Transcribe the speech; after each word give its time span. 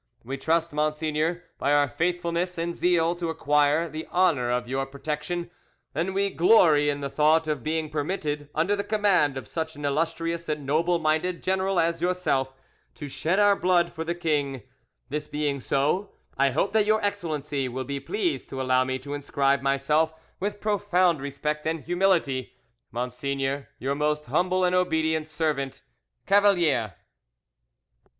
We 0.23 0.35
trust, 0.35 0.73
Monseigneur, 0.73 1.43
by 1.59 1.73
our 1.73 1.87
faithfulness 1.87 2.57
and 2.57 2.73
zeal 2.73 3.13
to 3.17 3.29
acquire 3.29 3.87
the 3.87 4.07
honour 4.07 4.49
of 4.49 4.67
your 4.67 4.87
protection, 4.87 5.51
and 5.93 6.15
we 6.15 6.31
glory 6.31 6.89
in 6.89 7.01
the 7.01 7.09
thought 7.11 7.47
of 7.47 7.61
being 7.61 7.87
permitted, 7.91 8.49
under 8.55 8.75
the 8.75 8.83
command 8.83 9.37
of 9.37 9.47
such 9.47 9.75
an 9.75 9.85
illustrious 9.85 10.49
and 10.49 10.65
noble 10.65 10.97
minded 10.97 11.43
general 11.43 11.79
as 11.79 12.01
yourself, 12.01 12.51
to 12.95 13.07
shed 13.07 13.37
our 13.39 13.55
blood 13.55 13.93
for 13.93 14.03
the 14.03 14.15
king; 14.15 14.63
this 15.09 15.27
being 15.27 15.59
so, 15.59 16.09
I 16.35 16.49
hope 16.49 16.73
that 16.73 16.87
your 16.87 16.99
Excellency 17.05 17.69
will 17.69 17.83
be 17.83 17.99
pleased 17.99 18.49
to 18.49 18.59
allow 18.59 18.83
me 18.83 18.97
to 18.97 19.13
inscribe 19.13 19.61
myself 19.61 20.15
with 20.39 20.59
profound 20.61 21.21
respect 21.21 21.67
and 21.67 21.79
humility, 21.81 22.55
Monseigneur, 22.91 23.67
your 23.77 23.93
most 23.93 24.25
humble 24.25 24.63
and 24.63 24.73
obedient 24.73 25.27
servant, 25.27 25.83
"CAVALIER." 26.25 26.95